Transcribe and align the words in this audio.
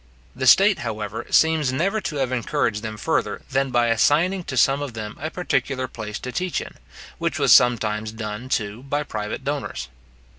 The 0.35 0.47
state, 0.47 0.79
however, 0.79 1.27
seems 1.29 1.71
never 1.71 2.01
to 2.01 2.15
have 2.15 2.31
encouraged 2.31 2.81
them 2.81 2.97
further, 2.97 3.43
than 3.51 3.69
by 3.69 3.85
assigning 3.89 4.43
to 4.45 4.57
some 4.57 4.81
of 4.81 4.95
them 4.95 5.15
a 5.19 5.29
particular 5.29 5.87
place 5.87 6.17
to 6.21 6.31
teach 6.31 6.59
in, 6.59 6.73
which 7.19 7.37
was 7.37 7.53
sometimes 7.53 8.11
done, 8.11 8.49
too, 8.49 8.81
by 8.81 9.03
private 9.03 9.43
donors. 9.43 9.89